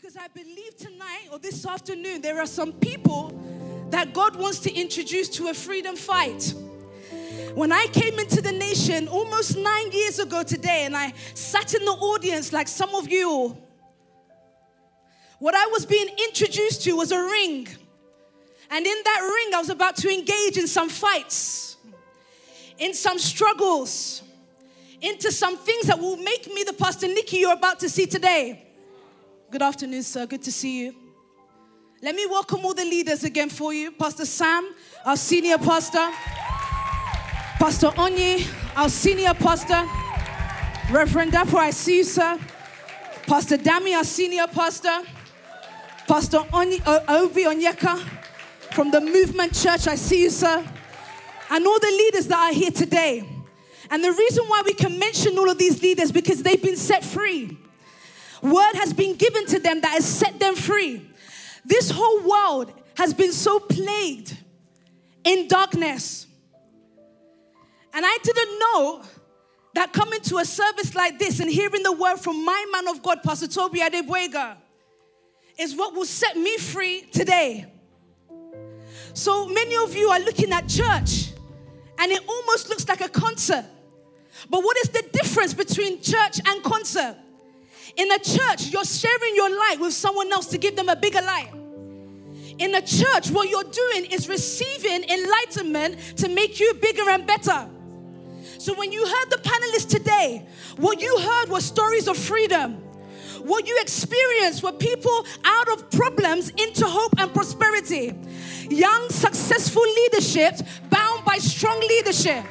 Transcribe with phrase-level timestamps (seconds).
[0.00, 3.38] Because I believe tonight or this afternoon, there are some people
[3.90, 6.54] that God wants to introduce to a freedom fight.
[7.54, 11.84] When I came into the nation almost nine years ago today, and I sat in
[11.84, 13.58] the audience like some of you,
[15.38, 17.68] what I was being introduced to was a ring.
[18.70, 21.76] And in that ring, I was about to engage in some fights,
[22.78, 24.22] in some struggles,
[25.02, 28.68] into some things that will make me the Pastor Nikki you're about to see today.
[29.50, 30.26] Good afternoon, sir.
[30.26, 30.94] Good to see you.
[32.00, 33.90] Let me welcome all the leaders again for you.
[33.90, 34.72] Pastor Sam,
[35.04, 36.08] our senior pastor.
[37.58, 39.84] Pastor Onyi, our senior pastor.
[40.92, 42.38] Reverend Dapo, I see you, sir.
[43.26, 45.00] Pastor Dami, our senior pastor.
[46.06, 47.98] Pastor Onyi, uh, Obi Onyeka
[48.72, 50.64] from the Movement Church, I see you, sir.
[51.50, 53.28] And all the leaders that are here today.
[53.90, 57.04] And the reason why we can mention all of these leaders because they've been set
[57.04, 57.58] free.
[58.42, 61.06] Word has been given to them that has set them free.
[61.64, 64.36] This whole world has been so plagued
[65.24, 66.26] in darkness.
[67.92, 69.02] And I didn't know
[69.74, 73.02] that coming to a service like this and hearing the word from my man of
[73.02, 74.56] God, Pastor Tobi Adegboyega,
[75.58, 77.66] is what will set me free today.
[79.12, 81.32] So many of you are looking at church
[81.98, 83.64] and it almost looks like a concert.
[84.48, 87.16] But what is the difference between church and concert?
[88.00, 91.20] In a church, you're sharing your light with someone else to give them a bigger
[91.20, 91.50] light.
[92.56, 97.68] In a church, what you're doing is receiving enlightenment to make you bigger and better.
[98.56, 100.46] So when you heard the panelists today,
[100.78, 102.76] what you heard was stories of freedom.
[103.42, 108.14] What you experienced were people out of problems into hope and prosperity.
[108.70, 110.54] Young, successful leadership
[110.88, 112.46] bound by strong leadership.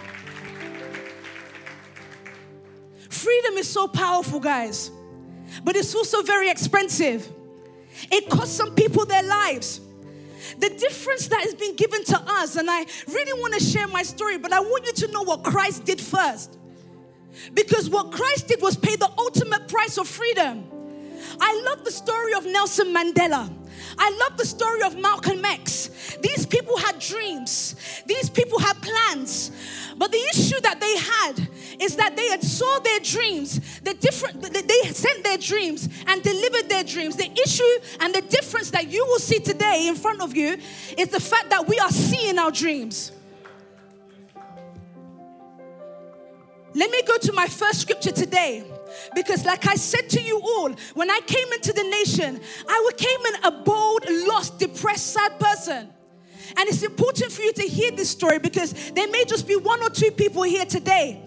[3.09, 4.91] Freedom is so powerful, guys,
[5.63, 7.31] but it's also very expensive.
[8.11, 9.81] It costs some people their lives.
[10.57, 14.03] The difference that has been given to us, and I really want to share my
[14.03, 16.57] story, but I want you to know what Christ did first.
[17.53, 20.65] Because what Christ did was pay the ultimate price of freedom.
[21.39, 23.53] I love the story of Nelson Mandela.
[23.97, 26.17] I love the story of Malcolm X.
[26.21, 29.51] These people had dreams, these people had plans.
[29.97, 31.49] But the issue that they had
[31.81, 36.69] is that they had saw their dreams, the different they sent their dreams and delivered
[36.69, 37.15] their dreams.
[37.15, 40.57] The issue and the difference that you will see today in front of you
[40.97, 43.11] is the fact that we are seeing our dreams.
[46.73, 48.63] Let me go to my first scripture today.
[49.15, 53.19] Because, like I said to you all, when I came into the nation, I came
[53.27, 55.89] in a bold, lost, depressed, sad person.
[56.57, 59.81] And it's important for you to hear this story because there may just be one
[59.83, 61.21] or two people here today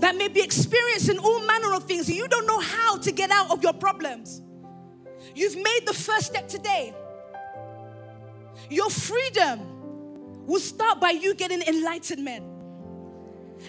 [0.00, 3.30] that may be experiencing all manner of things and you don't know how to get
[3.30, 4.42] out of your problems.
[5.34, 6.94] You've made the first step today.
[8.68, 12.44] Your freedom will start by you getting enlightenment.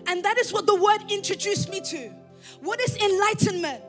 [0.05, 2.13] And that is what the word introduced me to.
[2.61, 3.83] What is enlightenment?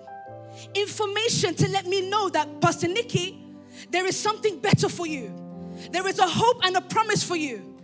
[0.74, 3.38] Information to let me know that, Pastor Nikki,
[3.90, 5.32] there is something better for you.
[5.92, 7.76] There is a hope and a promise for you.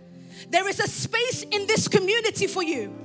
[0.49, 3.04] There is a space in this community for you.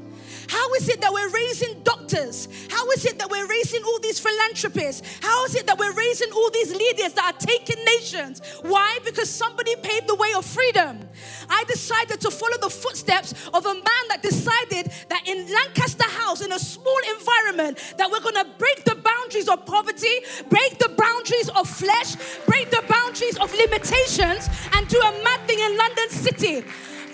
[0.50, 2.48] How is it that we're raising doctors?
[2.70, 5.20] How is it that we're raising all these philanthropists?
[5.22, 8.42] How is it that we're raising all these leaders that are taking nations?
[8.62, 8.98] Why?
[9.04, 11.08] Because somebody paved the way of freedom.
[11.48, 16.40] I decided to follow the footsteps of a man that decided that in Lancaster House,
[16.40, 20.18] in a small environment, that we're going to break the boundaries of poverty,
[20.48, 25.60] break the boundaries of flesh, break the boundaries of limitations, and do a mad thing
[25.60, 26.64] in London City.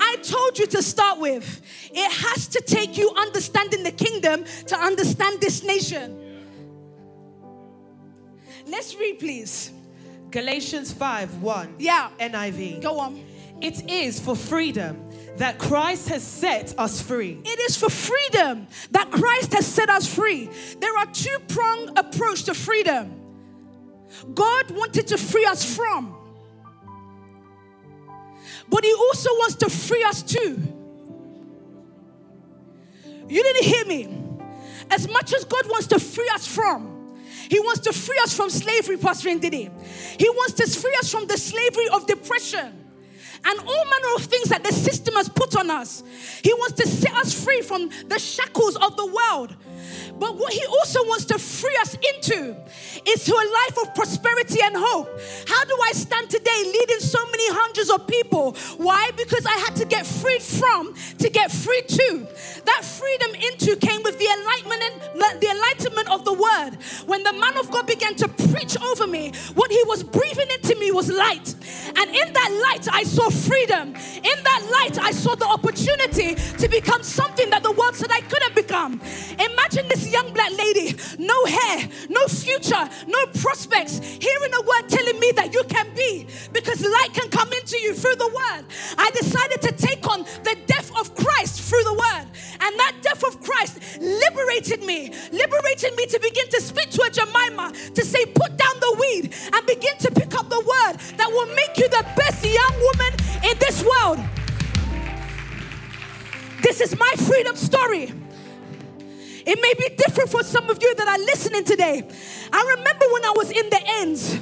[0.06, 1.62] I told you to start with.
[1.92, 6.22] It has to take you understanding the kingdom to understand this nation.
[8.66, 9.72] Let's read, please.
[10.30, 11.74] Galatians 5 1.
[11.78, 12.10] Yeah.
[12.20, 12.82] NIV.
[12.82, 13.20] Go on.
[13.60, 15.02] It is for freedom
[15.38, 17.40] that Christ has set us free.
[17.44, 20.50] It is for freedom that Christ has set us free.
[20.78, 23.20] There are two pronged approach to freedom.
[24.34, 26.15] God wanted to free us from
[28.68, 30.62] but He also wants to free us too.
[33.28, 34.22] You didn't hear me.
[34.90, 37.18] As much as God wants to free us from,
[37.48, 39.70] He wants to free us from slavery, Pastor Ndidi.
[40.20, 42.75] He wants to free us from the slavery of depression
[43.46, 46.02] and all manner of things that the system has put on us.
[46.42, 49.54] He wants to set us free from the shackles of the world.
[50.18, 52.56] But what he also wants to free us into
[53.06, 55.08] is to a life of prosperity and hope.
[55.46, 58.56] How do I stand today leading so many hundreds of people?
[58.78, 59.10] Why?
[59.16, 62.26] Because I had to get freed from to get free to.
[62.64, 66.78] That freedom into came with the enlightenment, the enlightenment of the word.
[67.06, 70.74] When the man of God began to preach over me, what he was breathing into
[70.76, 71.54] me was light.
[71.96, 73.88] And in that light, I saw freedom.
[73.88, 78.20] In that light, I saw the opportunity to become something that the world said I
[78.20, 79.00] couldn't become.
[79.38, 85.18] Imagine this young black lady, no hair, no future, no prospects, hearing a word telling
[85.20, 88.64] me that you can be because light can come into you through the word.
[88.98, 92.26] I decided to take on the death of Christ through the word.
[92.60, 97.10] And that death of Christ liberated me, liberated me to begin to speak to a
[97.10, 98.75] Jemima to say, put down
[106.86, 108.12] is my freedom story.
[109.44, 112.08] It may be different for some of you that are listening today.
[112.52, 114.34] I remember when I was in the ends,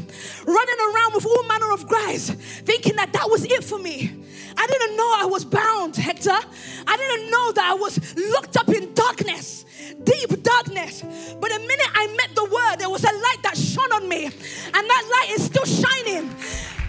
[0.46, 2.30] running around with all manner of guys,
[2.68, 4.12] thinking that that was it for me.
[4.56, 6.38] I didn't know I was bound, Hector.
[6.86, 7.98] I didn't know that I was
[8.32, 9.64] locked up in darkness,
[10.04, 11.02] deep darkness.
[11.40, 14.26] But the minute I met the word, there was a light that shone on me,
[14.26, 16.28] and that light is still shining.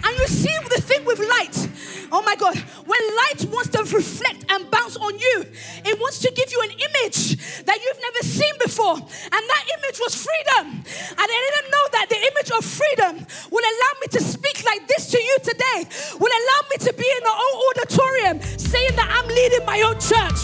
[0.04, 1.68] And you see the thing with light.
[2.12, 2.62] Oh my God.
[2.86, 5.44] When light wants to reflect and bounce on you,
[5.84, 7.34] it wants to give you an image
[7.64, 8.94] that you've never seen before.
[8.94, 10.86] And that image was freedom.
[11.10, 14.86] And I didn't know that the image of freedom will allow me to speak like
[14.86, 15.88] this to you today,
[16.20, 19.98] will allow me to be in the old auditorium saying that I'm leading my own
[19.98, 20.38] church.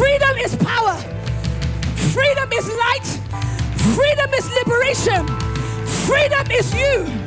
[0.00, 0.96] Freedom is power.
[2.16, 3.08] Freedom is light.
[3.92, 5.26] Freedom is liberation.
[6.08, 7.25] Freedom is you.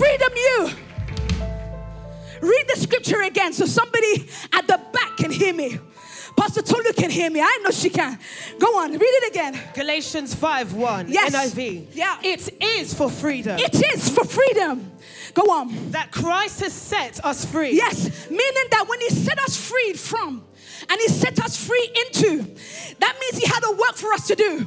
[0.00, 0.70] Freedom you?
[2.40, 5.78] Read the scripture again so somebody at the back can hear me.
[6.38, 7.42] Pastor Tolu can hear me.
[7.42, 8.18] I know she can.
[8.58, 9.60] Go on, read it again.
[9.74, 11.08] Galatians 5 1.
[11.08, 11.34] Yes.
[11.34, 11.88] NIV.
[11.92, 12.16] Yeah.
[12.22, 13.58] It is for freedom.
[13.58, 14.90] It is for freedom.
[15.34, 15.90] Go on.
[15.90, 17.72] that Christ has set us free.
[17.76, 20.42] Yes, meaning that when He set us free from
[20.88, 22.42] and He set us free into,
[23.00, 24.66] that means He had a work for us to do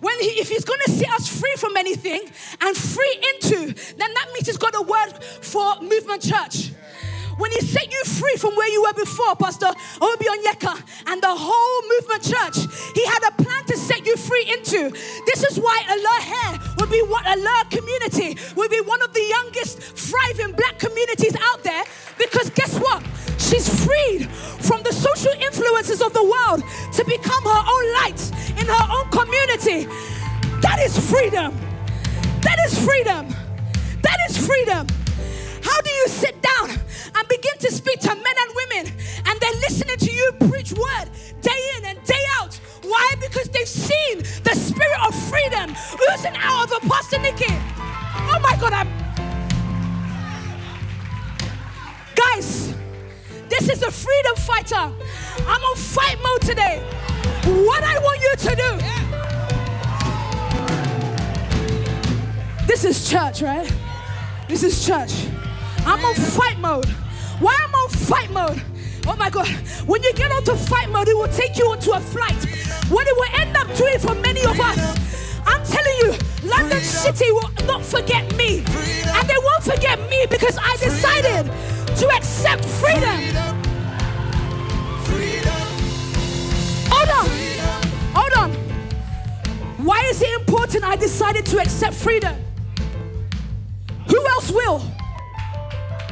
[0.00, 2.20] when he, if he's going to set us free from anything
[2.60, 6.72] and free into, then that means he's got a word for movement church.
[7.38, 10.74] When he set you free from where you were before, Pastor Obi Onyeka
[11.06, 14.90] and the whole movement church, he had a plan to set you free into.
[15.26, 19.22] This is why Allah Hair will be what Allah community will be one of the
[19.22, 21.84] youngest thriving black communities out there.
[22.18, 23.04] Because guess what?
[23.48, 26.62] She's freed from the social influences of the world
[26.92, 28.20] to become her own light
[28.60, 29.88] in her own community.
[30.60, 31.56] That is freedom.
[32.42, 33.26] That is freedom.
[34.02, 34.86] That is freedom.
[35.62, 36.70] How do you sit down
[37.14, 38.37] and begin to speak to men
[64.60, 65.28] Is church.
[65.86, 66.88] I'm on fight mode.
[67.38, 68.60] Why am I on fight mode?
[69.06, 69.46] Oh my God.
[69.86, 72.34] When you get onto fight mode, it will take you onto a flight.
[72.90, 77.30] What it will end up doing for many of us, I'm telling you, London City
[77.30, 78.58] will not forget me.
[78.58, 81.46] And they won't forget me because I decided
[81.96, 83.20] to accept freedom.
[86.90, 87.28] Hold on.
[88.12, 88.52] Hold on.
[89.86, 92.34] Why is it important I decided to accept freedom?
[94.08, 94.78] Who else will?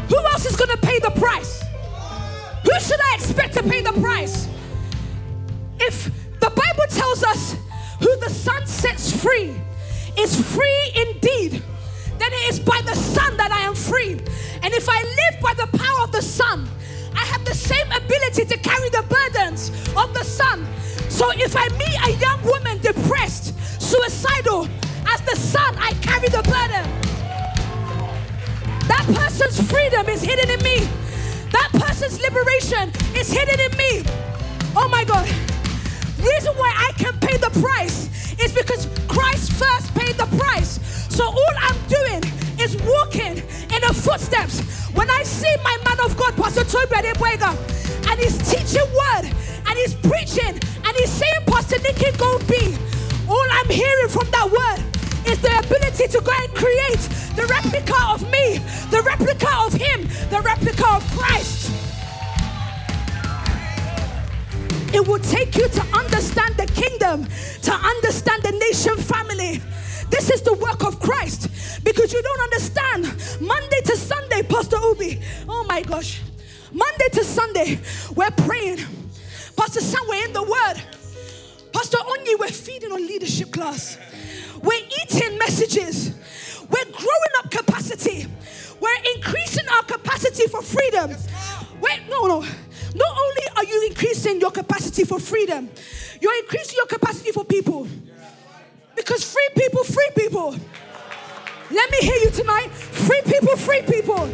[0.09, 1.63] Who else is going to pay the price?
[2.65, 4.49] Who should I expect to pay the price?
[5.79, 6.05] If
[6.41, 7.57] the Bible tells us
[8.01, 9.55] who the Son sets free
[10.19, 11.63] is free indeed,
[12.19, 14.13] then it is by the Son that I am free.
[14.63, 16.69] And if I live by the power of the Son,
[17.15, 20.67] I have the same ability to carry the burdens of the Son.
[21.09, 24.69] So if I meet a young woman depressed, suicidal,
[25.09, 27.16] as the Son, I carry the burden.
[28.89, 30.89] That person's freedom is hidden in me.
[31.53, 34.03] That person's liberation is hidden in me.
[34.77, 35.27] Oh my God.
[36.19, 38.09] Reason why I can pay the price
[38.41, 40.81] is because Christ first paid the price.
[41.15, 42.23] So all I'm doing
[42.61, 44.61] is walking in the footsteps.
[44.95, 49.25] When I see my man of God, Pastor Tobi Adegboyega, and he's teaching word,
[49.67, 52.77] and he's preaching, and he's saying, Pastor Nikki, go be.
[53.29, 54.51] All I'm hearing from that
[55.47, 57.03] the ability to go and create
[57.39, 58.59] the replica of me,
[58.91, 61.71] the replica of Him, the replica of Christ.
[64.93, 67.27] It will take you to understand the kingdom,
[67.63, 69.61] to understand the nation family.
[70.11, 73.05] This is the work of Christ because you don't understand.
[73.41, 75.21] Monday to Sunday, Pastor Ubi.
[75.49, 76.23] Oh my gosh.
[76.73, 77.79] Monday to Sunday,
[78.17, 78.79] we're praying.
[79.57, 80.83] Pastor Sam, we're in the Word.
[81.73, 83.99] Pastor Onyi, we're feeding on leadership class.
[85.03, 86.15] Eating messages.
[86.69, 88.27] We're growing up capacity.
[88.81, 91.11] We're increasing our capacity for freedom.
[91.81, 92.41] Wait, no, no.
[92.41, 95.69] Not only are you increasing your capacity for freedom,
[96.21, 97.87] you're increasing your capacity for people.
[98.95, 100.57] Because free people, free people.
[101.71, 102.71] Let me hear you tonight.
[102.71, 104.29] Free people, free people.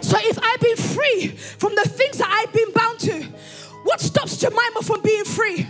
[0.00, 3.22] So if I've been free from the things that I've been bound to,
[3.84, 5.66] what stops Jemima from being free?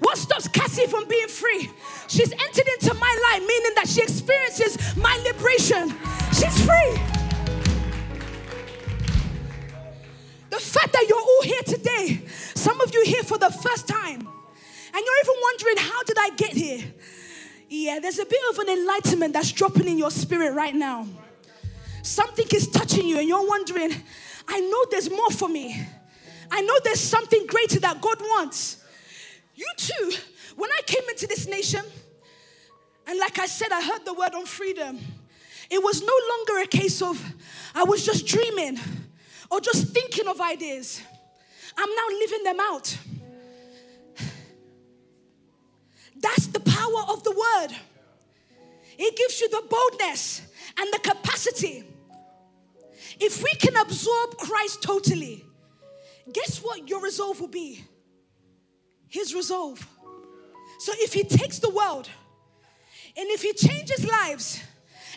[0.00, 1.70] What stops Cassie from being free?
[2.08, 5.94] She's entered into my life, meaning that she experiences my liberation.
[6.32, 7.00] She's free.
[10.50, 12.24] The fact that you're all here today,
[12.54, 16.30] some of you here for the first time, and you're even wondering, how did I
[16.30, 16.84] get here?
[17.68, 21.06] Yeah, there's a bit of an enlightenment that's dropping in your spirit right now.
[22.02, 23.92] Something is touching you, and you're wondering,
[24.48, 25.86] I know there's more for me.
[26.50, 28.78] I know there's something greater that God wants.
[29.58, 30.12] You too,
[30.54, 31.82] when I came into this nation,
[33.08, 35.00] and like I said, I heard the word on freedom,
[35.68, 37.20] it was no longer a case of
[37.74, 38.78] I was just dreaming
[39.50, 41.02] or just thinking of ideas.
[41.76, 42.96] I'm now living them out.
[46.20, 47.76] That's the power of the word.
[48.96, 50.42] It gives you the boldness
[50.78, 51.82] and the capacity.
[53.18, 55.44] If we can absorb Christ totally,
[56.32, 57.84] guess what your resolve will be?
[59.08, 59.86] His resolve.
[60.78, 62.08] So if he takes the world
[63.16, 64.62] and if he changes lives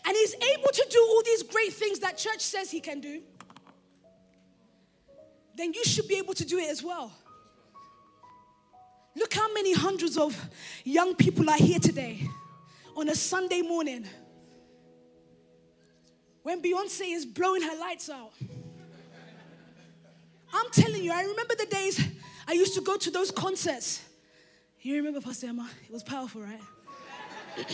[0.06, 3.22] and he's able to do all these great things that church says he can do,
[5.56, 7.12] then you should be able to do it as well.
[9.16, 10.36] Look how many hundreds of
[10.84, 12.28] young people are here today
[12.96, 14.08] on a Sunday morning
[16.44, 18.32] when Beyonce is blowing her lights out.
[20.54, 22.04] I'm telling you, I remember the days
[22.48, 24.02] I used to go to those concerts.
[24.82, 25.70] You remember, Pastor Emma?
[25.86, 26.60] It was powerful, right?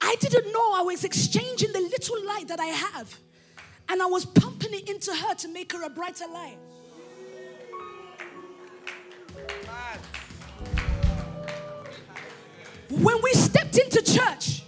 [0.00, 3.18] I didn't know I was exchanging the little light that I have,
[3.88, 6.56] and I was pumping it into her to make her a brighter light.
[12.90, 14.62] When we stepped into church,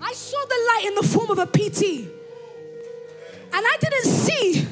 [0.00, 2.08] I saw the light in the form of a PT.
[3.54, 4.66] And I didn't see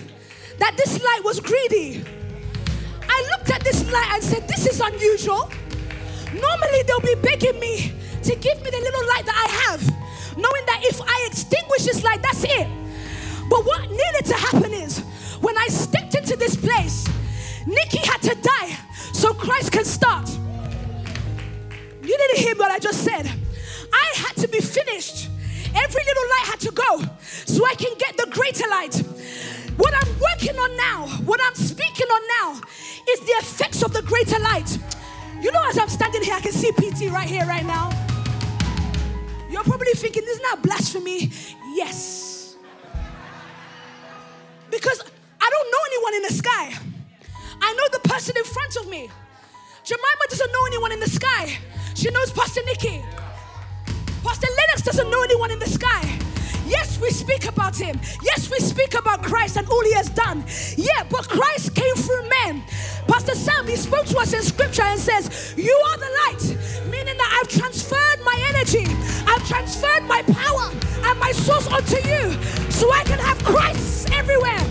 [0.60, 2.04] that this light was greedy.
[3.08, 5.50] I looked at this light and said, This is unusual.
[6.32, 9.82] Normally, they'll be begging me to give me the little light that I have,
[10.36, 12.68] knowing that if I extinguish this light, that's it.
[13.48, 15.00] But what needed to happen is
[15.40, 17.08] when I stepped into this place,
[17.66, 18.76] Nikki had to die
[19.12, 20.28] so Christ can start.
[22.02, 23.26] You didn't hear what I just said.
[23.92, 25.28] I had to be finished.
[25.74, 27.04] Every little light had to go
[27.46, 28.94] so I can get the greater light.
[29.76, 30.12] What I'm
[30.48, 32.60] on now, what I'm speaking on now,
[33.10, 34.78] is the effects of the greater light.
[35.40, 37.90] You know, as I'm standing here, I can see PT right here, right now.
[39.50, 41.30] You're probably thinking, isn't that blasphemy?
[41.74, 42.56] Yes.
[44.70, 45.02] Because
[45.40, 46.74] I don't know anyone in the sky.
[47.60, 49.10] I know the person in front of me.
[49.84, 51.58] Jemima doesn't know anyone in the sky.
[51.94, 53.02] She knows Pastor Nikki.
[54.22, 56.29] Pastor Lennox doesn't know anyone in the sky.
[56.70, 57.98] Yes, we speak about him.
[58.22, 60.44] Yes, we speak about Christ and all he has done.
[60.76, 62.62] Yeah, but Christ came through men.
[63.08, 66.44] Pastor Sam, he spoke to us in scripture and says, You are the light,
[66.88, 68.86] meaning that I've transferred my energy,
[69.26, 70.70] I've transferred my power
[71.10, 74.64] and my source onto you so I can have Christ everywhere.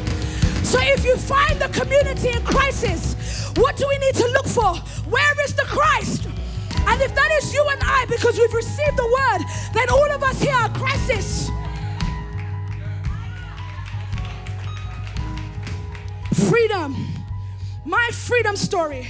[0.64, 4.74] So if you find the community in crisis, what do we need to look for?
[5.12, 6.28] Where is the Christ?
[6.88, 9.42] And if that is you and I, because we've received the word,
[9.74, 11.50] then all of us here are crisis.
[16.50, 16.96] Freedom.
[17.86, 19.06] My freedom story.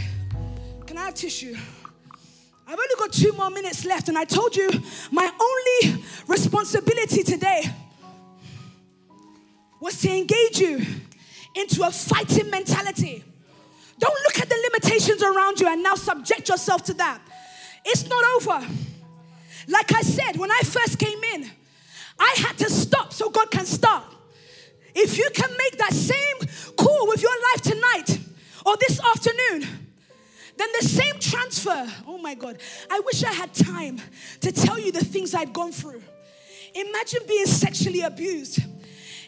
[0.85, 1.55] Can I have tissue?
[2.67, 4.69] I've only got two more minutes left, and I told you
[5.09, 7.63] my only responsibility today
[9.79, 10.85] was to engage you
[11.55, 13.23] into a fighting mentality.
[13.99, 17.21] Don't look at the limitations around you and now subject yourself to that.
[17.85, 18.67] It's not over.
[19.69, 21.49] Like I said, when I first came in,
[22.19, 24.03] I had to stop so God can start.
[24.93, 26.48] If you can make that same
[26.79, 28.19] call with your life tonight
[28.65, 29.67] or this afternoon,
[30.57, 32.57] Then the same transfer, oh my God,
[32.89, 34.01] I wish I had time
[34.41, 36.01] to tell you the things I'd gone through.
[36.75, 38.59] Imagine being sexually abused.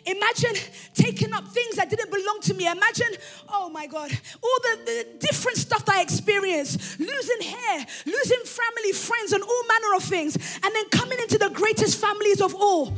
[0.06, 0.56] Imagine
[0.94, 2.66] taking up things that didn't belong to me.
[2.66, 3.14] Imagine,
[3.50, 4.12] oh my God,
[4.44, 9.64] all the, the, different stuff that I experienced losing hair, losing family, friends, and all
[9.68, 12.98] manner of things, and then coming into the greatest families of all.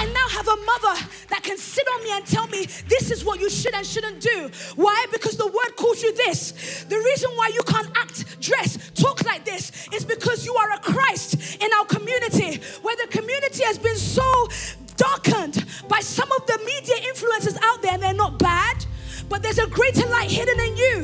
[0.00, 3.22] I now have a mother that can sit on me and tell me this is
[3.22, 4.50] what you should and shouldn't do.
[4.76, 5.04] Why?
[5.12, 6.84] Because the word calls you this.
[6.88, 10.78] The reason why you can't act, dress, talk like this is because you are a
[10.78, 14.48] Christ in our community where the community has been so
[14.96, 18.86] darkened by some of the media influences out there and they're not bad,
[19.28, 21.02] but there's a greater light hidden in you.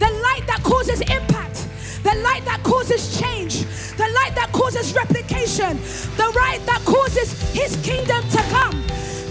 [0.00, 1.66] The light that causes impact
[2.04, 3.64] the light that causes change,
[3.96, 5.78] the light that causes replication,
[6.16, 8.84] the light that causes His kingdom to come.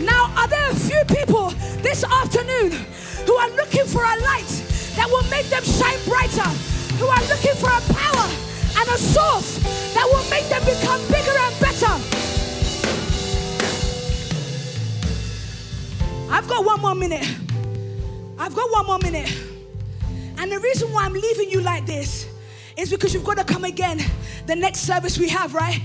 [0.06, 1.50] Now, are there a few people
[1.82, 2.72] this afternoon
[3.26, 4.52] who are looking for a light
[4.96, 6.50] that will make them shine brighter,
[6.98, 8.28] who are looking for a power
[8.80, 9.60] and a source
[9.94, 11.94] that will make them become bigger and better?
[16.32, 17.28] I've got one more minute.
[18.40, 19.32] I've got one more minute.
[20.38, 22.33] And the reason why I'm leaving you like this
[22.78, 24.00] is because you've got to come again
[24.46, 25.80] the next service we have, right?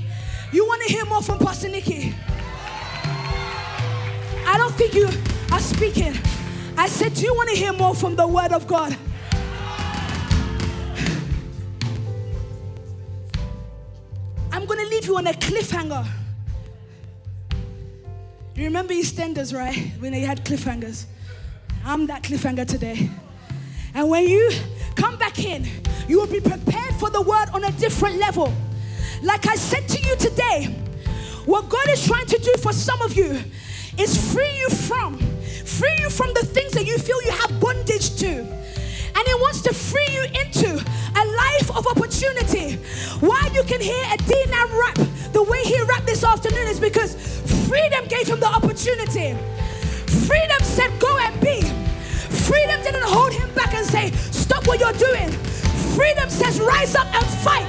[0.53, 2.15] You want to hear more from Pastor Nikki?
[4.47, 5.09] I don't think you
[5.53, 6.15] are speaking.
[6.77, 8.97] I said, Do you want to hear more from the Word of God?
[14.51, 16.07] I'm going to leave you on a cliffhanger.
[18.55, 19.93] You remember EastEnders, right?
[19.99, 21.05] When they had cliffhangers.
[21.85, 23.09] I'm that cliffhanger today.
[23.95, 24.51] And when you
[24.97, 25.67] come back in,
[26.09, 28.53] you will be prepared for the word on a different level.
[29.23, 30.65] Like I said to you today,
[31.45, 33.39] what God is trying to do for some of you
[33.99, 38.17] is free you from, free you from the things that you feel you have bondage
[38.17, 38.29] to.
[38.29, 42.77] And He wants to free you into a life of opportunity.
[43.21, 44.99] Why you can hear a D-Nam rap
[45.33, 47.15] the way he rapped this afternoon is because
[47.69, 49.37] freedom gave him the opportunity.
[50.27, 51.63] Freedom said, Go and be.
[52.49, 55.31] Freedom didn't hold him back and say, Stop what you're doing.
[55.99, 57.67] Freedom says, rise up and fight.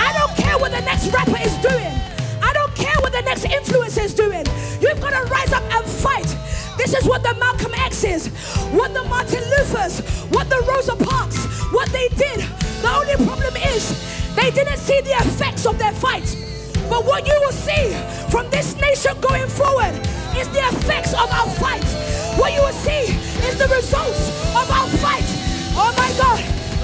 [0.00, 1.92] I don't care what the next rapper is doing.
[2.40, 4.46] I don't care what the next influencer is doing.
[4.80, 6.34] You've got to rise up and fight.
[6.78, 8.28] This is what the Malcolm X's,
[8.72, 12.40] what the Martin Luther's, what the Rosa Parks, what they did.
[12.80, 13.92] The only problem is
[14.34, 16.24] they didn't see the effects of their fight.
[16.88, 17.92] But what you will see
[18.30, 19.92] from this nation going forward
[20.40, 21.84] is the effects of our fight.
[22.40, 23.12] What you will see
[23.44, 25.17] is the results of our fight.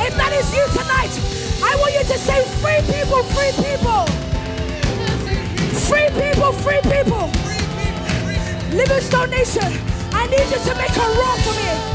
[0.07, 1.15] If that is you tonight,
[1.65, 4.05] I want you to say, Free people, free people.
[5.89, 7.33] Free people, free people.
[8.77, 9.73] Livingstone Nation,
[10.13, 11.94] I need you to make a roar for me.